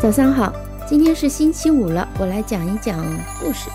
[0.00, 0.50] 早上好，
[0.88, 3.04] 今天是星期五了，我来讲一讲
[3.38, 3.68] 故事。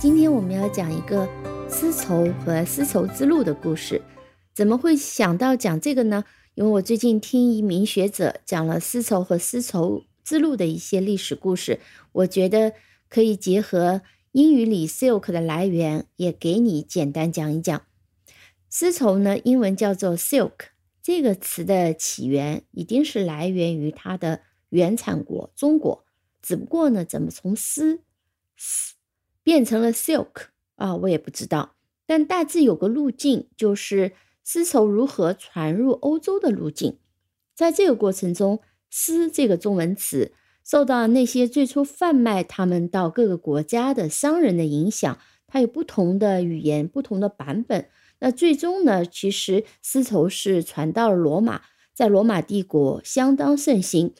[0.00, 1.28] 今天我们要讲一个
[1.68, 4.00] 丝绸和丝绸之路的故事。
[4.54, 6.22] 怎么会想到讲这个呢？
[6.54, 11.80] 因为我最近听一名学者讲了丝绸和丝绸之路的一些历史故事，
[12.12, 12.74] 我觉得
[13.08, 17.82] 可以结合英语里 silk 的来源，也给你简单讲一讲。
[18.70, 20.52] 丝绸呢，英文叫做 silk，
[21.02, 24.42] 这个词的起源一定是来源于它的。
[24.74, 26.04] 原产国中国，
[26.42, 28.00] 只不过呢，怎么从丝
[28.56, 28.94] 丝
[29.42, 30.46] 变成了 silk
[30.76, 30.96] 啊？
[30.96, 31.76] 我也不知道。
[32.06, 36.98] 但大致有个路径，就是丝绸如何传入欧洲的路径。
[37.54, 38.60] 在这个过程中，
[38.90, 40.32] 丝这个中文词
[40.64, 47.88] 受到那些最初贩卖他们到各个国家的商人的影响，它有不同的语言、不同的版本。
[48.20, 51.62] 那最终呢，其实丝绸是传到了罗马，
[51.92, 54.14] 在罗马帝国相当盛行。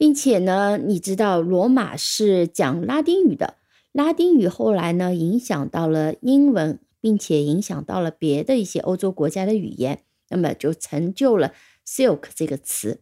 [0.00, 3.58] 并且呢，你知道罗马是讲拉丁语的，
[3.92, 11.52] 拉丁语后来呢影响到了英文，并且影响到了别的一些欧洲国家的语言，那么就成就了
[11.86, 13.00] silk 这个词。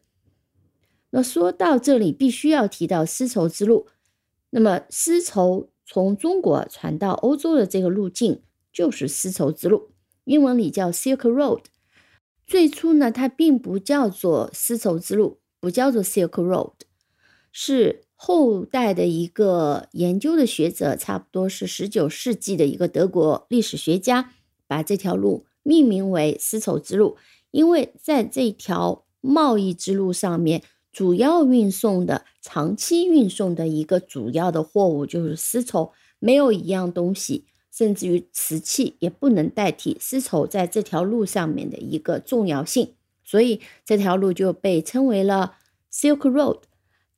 [1.11, 3.87] 那说到这里，必须要提到丝绸之路。
[4.51, 9.93] 那么丝绸从中国传到欧洲的这个路径就是丝绸之路，
[10.25, 11.63] 英文里叫 Silk Road。
[12.45, 16.73] 最初呢，它并不叫做丝绸之路，不叫做 Silk Road。
[17.53, 24.33] 是后代的一个研究的学者，差不多是十九世纪的一个德国历史学家，
[24.67, 27.17] 把这条路命名为丝绸之路，
[27.51, 45.55] 因为在这条贸易之路上面，主要运送的、长期运送的一个主要的货物就是丝绸，没有一样东西，甚至于瓷器也不能代替丝绸在这条路上面的一个重要性，所以这条路就被称为了
[45.93, 46.59] Silk Road。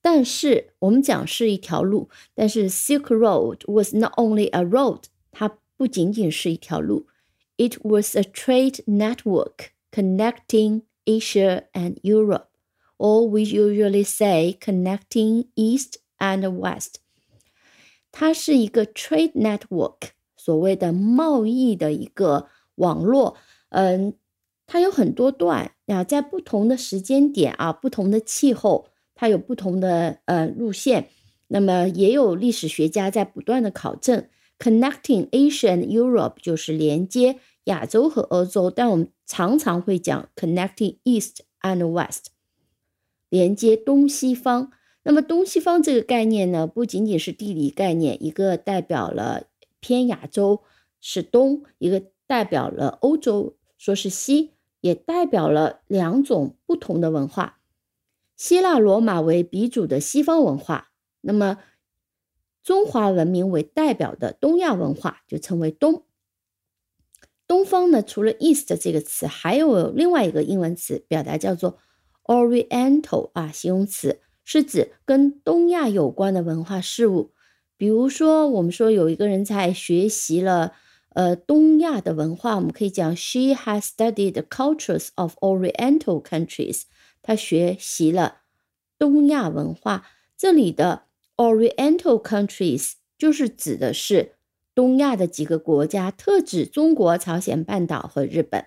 [0.01, 7.07] 但是我们讲是一条路，但是 Silk Road was not only a road，它不仅仅是一条路，
[7.57, 16.96] it was a trade network connecting Asia and Europe，or we usually say connecting East and West。
[18.12, 23.35] 它是一个 trade network，所谓的贸易的一个网络。
[23.69, 24.13] 嗯，
[24.68, 28.88] 它有很多段啊，在不同的时间点啊，不同的气候。
[29.20, 31.10] 它有不同的呃路线，
[31.48, 34.25] 那么也有历史学家在不断的考证。
[34.58, 42.28] Connecting Asia and Europe 就是连接亚洲和欧洲，但我们常常会讲 Connecting East and West，
[43.28, 44.72] 连接东西方。
[45.03, 49.48] 那么东西方这个概念呢，不仅仅是地理概念，一个代表了
[49.80, 50.62] 偏亚洲
[50.98, 57.59] 是东，一个代表了欧洲说是西，也代表了两种不同的文化。
[58.41, 61.59] 希腊罗马为鼻祖的西方文化，那么
[62.62, 66.06] 中华文明为代表的东亚文化就称为东。
[67.47, 71.77] 东方呢，除了 East 这个词，还有另外一个英文词表达叫做
[72.25, 77.34] Oriental 啊，形容词是指跟东亚有关的文化事物。
[77.77, 80.72] 比如说，我们说有一个人在学习了
[81.11, 86.84] 呃东亚的文化，我们可以讲 She has studied the cultures of Oriental countries。
[87.22, 88.38] 他学习了
[88.98, 91.04] 东亚文化，这里的
[91.36, 94.32] Oriental countries 就是指的是
[94.75, 98.66] 东亚的几个国家，特指中国、朝鲜半岛和日本。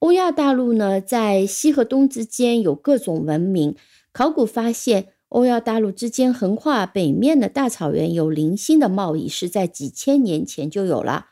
[0.00, 3.76] 欧亚大陆呢，在西和东之间有各种文明。
[4.12, 11.28] 考古发现，欧亚大陆之间横跨北面的大草原有零星的贸易，是在几千年前就有了。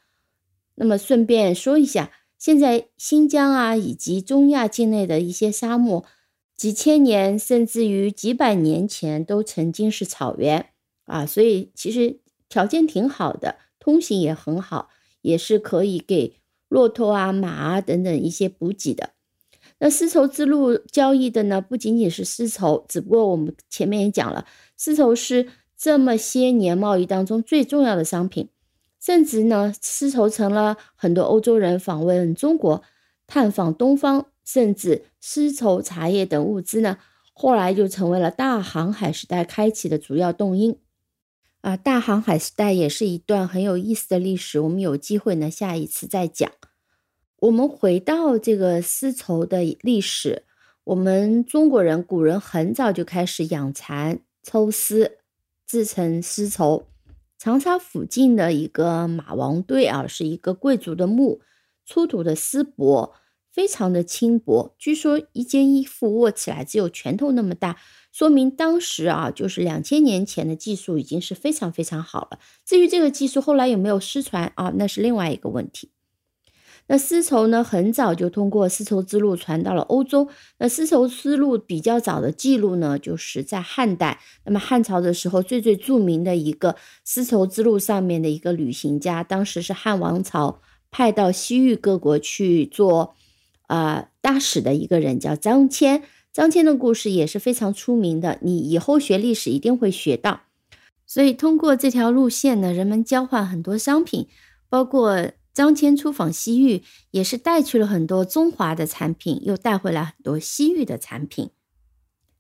[0.77, 2.11] 那么顺便说一下。
[2.41, 6.07] 现在新疆啊，以及中亚境内的一些沙漠，
[6.57, 10.71] 几千年甚至于几百年前都曾经是草原
[11.05, 14.89] 啊，所以其实条件挺好的，通行也很好，
[15.21, 16.41] 也是可以给
[16.71, 19.11] 骆驼啊、马啊等等一些补给的。
[19.81, 24.47] 那丝绸之路交易的呢，不仅仅是丝绸，只不过我们前面也讲了，
[24.79, 28.49] 丝绸是这么些年贸易当中最重要的商品。
[29.01, 32.83] 甚至呢，丝绸成了很多欧洲人访问中国、
[33.27, 36.99] 探访东方，甚至丝绸、茶叶等物资呢，
[37.33, 40.79] 后来就成为了大航海时代开启的主要动因。
[41.63, 46.51] 啊，大航海时代也是一段很有意思的历史，我们有机会呢，下一次再讲。
[47.39, 50.45] 我们回到这个丝绸的历史，
[50.85, 55.19] 我们中国人古人很早就开始养蚕、抽丝，
[55.67, 56.87] 制成丝绸。
[57.41, 61.41] 长沙附近的一个马王堆啊，是一个贵族的墓，
[61.87, 63.13] 出土的丝帛
[63.51, 67.79] 非常的轻薄，据说一件衣服握起来只有拳头那么大，
[68.13, 72.39] 说明当时啊，就是两千年前的技术已经是非常非常好了。
[72.67, 75.91] 至于这个技术后来有没有失传啊，那是另外一个问题。
[76.87, 80.29] 那丝绸呢，很早就通过丝绸之路传到了欧洲。
[80.59, 84.19] 那丝绸之路比较早的记录呢，就是在汉代。
[84.45, 86.75] 那么汉朝的时候，最最著名的一个
[87.05, 90.61] 丝绸之路上面的一个旅行家，当时是汉王朝
[90.91, 93.15] 派到西域各国去做
[93.69, 96.03] 啊大使的一个人，叫张骞。
[96.33, 100.41] 张骞的故事也是非常出名的，你以后学历史一定会学到。
[101.07, 104.27] 所以通过这条路线呢，人们交换很多商品，
[104.69, 105.31] 包括。
[105.53, 111.51] 张骞出访西域，也是带去了很多中华的产品，又带回来很多西域的产品，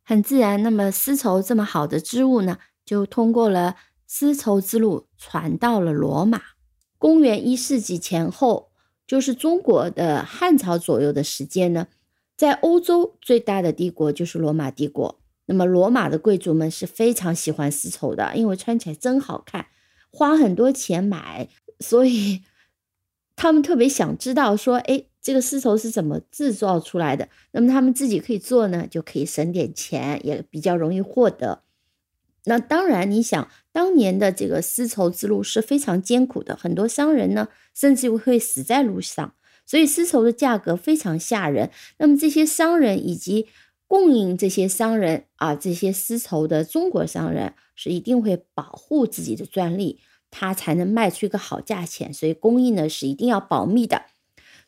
[0.05, 0.63] 很自然。
[0.63, 3.75] 那么丝绸这么好的织物呢，就通过了
[4.07, 6.41] 丝绸之路传到了罗马。
[6.99, 8.71] 公元一世纪前后，
[9.07, 11.89] 就是中国的汉朝左右的时间呢，
[12.37, 15.21] 在欧洲最大的帝国就是罗马帝国。
[15.47, 19.67] 那么罗马的贵族们是非常喜欢丝绸的，因为穿起来真好看，
[20.11, 21.49] 花很多钱买，
[21.81, 22.43] 所以。
[23.41, 27.27] 他们特别想知道，说，哎，这个丝绸是怎么制造出来的？
[27.53, 31.63] 那么他们自己可以做呢，就可以省点钱，也比较容易获得。
[32.45, 39.33] 那当然，你想，当年的这个丝绸之路是非常艰苦的，很多商人呢，甚至会死在路上，
[39.65, 41.71] 所以丝绸的价格非常吓人。
[41.97, 43.47] 那么这些商人以及
[43.87, 49.99] 供应这些商人啊，这些丝绸的中国商人是一定会保护自己的专利。
[50.31, 54.05] 它才能卖出一个好价钱，所以工艺呢是一定要保密的。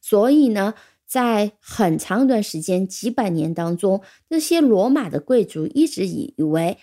[0.01, 0.75] 所以呢，
[1.07, 6.79] 在很长一段时间，几百年当中，那些罗马的贵族一直以为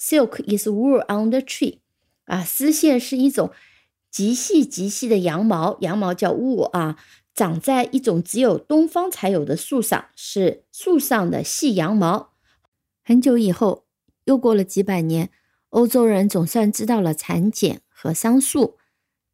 [0.00, 1.78] silk is wool on the tree，
[2.24, 3.52] 啊，丝线是一种
[4.10, 6.96] 极细极细的羊毛，羊毛叫 wool 啊，
[7.34, 12.32] 长在一种只有东方才有的树上，是树上的细羊毛。
[13.04, 13.84] 很久以后，
[14.24, 15.30] 又过了几百年，
[15.68, 17.82] 欧洲人总算知道了蚕茧。
[18.00, 18.78] 和桑树，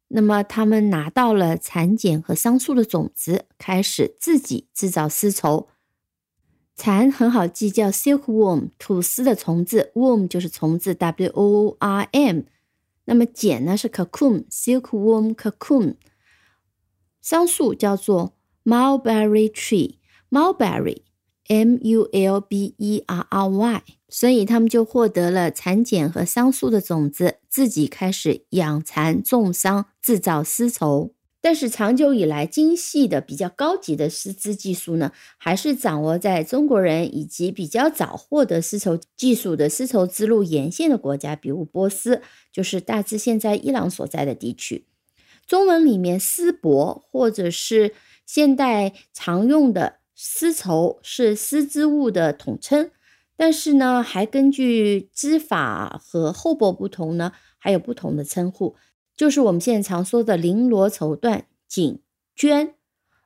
[0.09, 5.69] 那么他们拿到了蚕茧和桑树的种子，开始自己制造丝绸。
[6.75, 12.41] 蚕很好记，叫 silkworm，吐丝的虫子，worm 就是虫子，w o r m。
[13.05, 15.95] 那么茧呢是 cocoon，silkworm cocoon。
[17.21, 18.33] 桑树叫做
[18.65, 21.03] mulberry tree，mulberry。
[21.49, 31.13] M U L B E R R Y，所以他们就获得了蚕茧和桑树的种子，自己开始养蚕种桑，制造丝绸。
[31.39, 42.21] 但是长久以来，精细的、比较高级的丝织技术呢，还是掌握在中国人以及比较早获得丝绸技术的丝绸之路沿线的国家，比如波斯，
[42.51, 44.85] 就是大致现在伊朗所在的地区。
[45.45, 47.93] 中文里面“丝帛”或者是
[48.25, 49.97] 现代常用的。
[50.19, 52.89] 丝绸是丝织物的统称，
[53.37, 58.75] 但是呢，还根据织法和厚薄不同呢，还有不同的称呼。
[59.15, 62.01] 就是我们现在常说的绫罗绸缎锦
[62.35, 62.73] 绢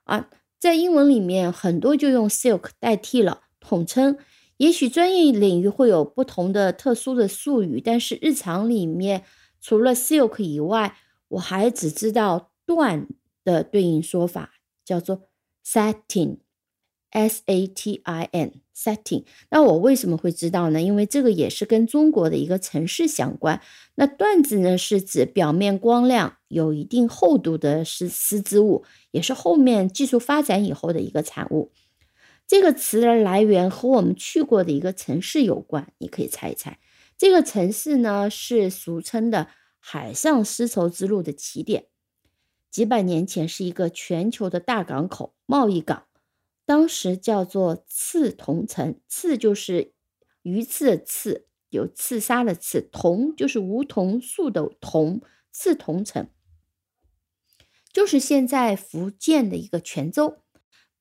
[0.03, 0.29] 啊，
[0.59, 4.17] 在英文里面很多就用 silk 代替了统称。
[4.57, 9.23] 也许专业领域会有不同的特殊的术语，但是日常里面
[9.59, 10.95] 除了 silk 以外，
[11.29, 13.07] 我还只知道缎
[13.43, 14.51] 的对应说法
[14.85, 15.23] 叫做
[15.65, 16.37] satin。
[17.11, 20.81] S A T I N setting，那我为什么会知道呢？
[20.81, 23.61] 因为这个也是跟中国的一个城市相关。
[23.95, 31.71] 那缎子呢，是指表面光亮、有一定厚度的丝丝织物，也是后面技术发展以后的一个产物。
[32.47, 36.79] 这个词的来源和我们去过的一个城市有关，你可以猜一猜。
[37.17, 39.47] 这个城市呢，是俗称的
[39.79, 41.85] 海上丝绸之路的起点，
[42.69, 46.03] 几百年前是一个全球的大港口、贸易港。
[46.71, 49.91] 当时叫做刺桐城，刺就是
[50.41, 55.19] 鱼刺的刺，有刺杀的刺；桐就是梧桐树的桐，
[55.51, 56.29] 刺桐城
[57.91, 60.37] 就是现在福建的一个泉州。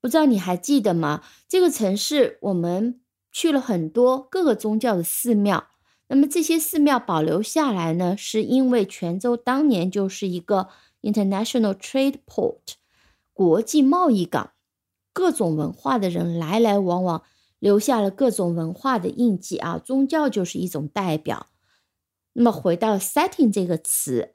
[0.01, 1.23] 不知道你还记得吗？
[1.47, 3.01] 这个城市我们
[3.31, 5.69] 去了很多各个宗教的寺庙。
[6.09, 10.69] 那么这些寺庙保留下来呢，是因为泉州当年就是一个
[11.03, 12.75] international trade port
[13.33, 14.51] 国际贸易港。
[15.21, 17.23] 各种文化的人来来往往，
[17.59, 19.77] 留下了各种文化的印记啊。
[19.77, 21.49] 宗教就是一种代表。
[22.33, 24.33] 那么回到 setting 这个词，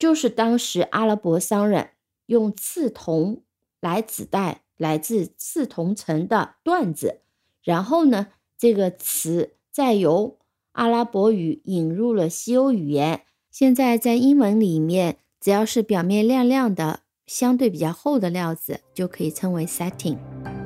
[0.00, 1.90] 就是当时阿拉伯商人
[2.26, 3.42] 用刺桐
[3.80, 7.20] 来指代来自刺桐城的段子，
[7.62, 10.38] 然后呢，这个词再由
[10.72, 13.22] 阿拉伯语引入了西欧语言。
[13.52, 17.01] 现在在英文里面，只要是表面亮亮的。
[17.32, 20.18] 相对比较厚的料子就可以称为 setting。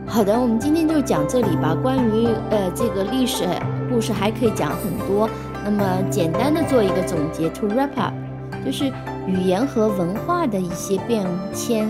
[0.04, 1.76] 好的，我们今天就讲这里吧。
[1.80, 3.46] 关于呃这个历史
[3.88, 5.30] 故事还可以讲很多，
[5.64, 8.12] 那么简单的做一个总结，to wrap up，
[8.64, 8.92] 就是
[9.28, 11.88] 语言和文化的一些变迁，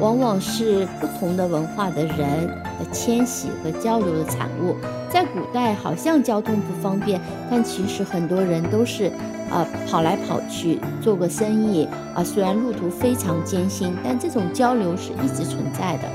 [0.00, 4.74] 往往是不同的文化的人的迁徙和交流的产物。
[5.10, 9.12] 在古代，好像交通不方便，但其实很多人都是
[9.54, 16.08] 啊跑来跑去做个生意啊，虽然路途非常艰辛，但这种交流是一直存在的。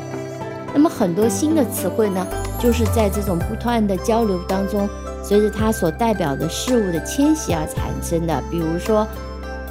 [0.74, 2.28] 那么很多新的词汇呢，
[2.60, 4.88] 就是在这种不断的交流当中，
[5.24, 8.44] 随着它所代表的事物的迁徙而产生的。
[8.52, 9.08] 比如说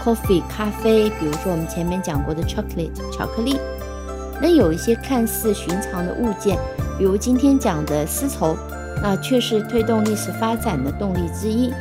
[0.02, 3.60] ，coffee 咖啡，比如说我们前面讲过的 chocolate 巧克力。
[4.40, 6.56] 那有一些看似寻常的物件，
[6.96, 8.56] 比如今天讲的丝绸，
[9.02, 11.72] 那却是推动历史发展的动力之一。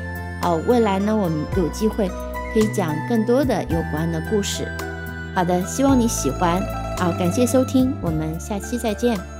[0.44, 2.10] 哦，未来呢，我们有机会
[2.54, 4.68] 可以讲更多的有关的故事。
[5.34, 6.62] 好的，希望你喜欢。
[6.98, 9.37] 好，感谢收听，我们下期再见。